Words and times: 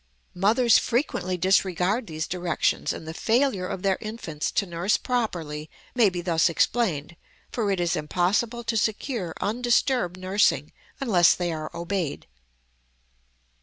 Mothers 0.33 0.79
frequently 0.79 1.37
disregard 1.37 2.07
these 2.07 2.25
directions, 2.25 2.91
and 2.91 3.07
the 3.07 3.13
failure 3.13 3.67
of 3.67 3.83
their 3.83 3.99
infants 4.01 4.49
to 4.53 4.65
nurse 4.65 4.97
properly 4.97 5.69
may 5.93 6.09
be 6.09 6.21
thus 6.21 6.49
explained, 6.49 7.15
for 7.51 7.69
it 7.69 7.79
is 7.79 7.95
impossible 7.95 8.63
to 8.63 8.77
secure 8.77 9.35
undisturbed 9.39 10.17
nursing 10.17 10.73
unless 10.99 11.35
they 11.35 11.53
are 11.53 11.69
obeyed. 11.75 12.25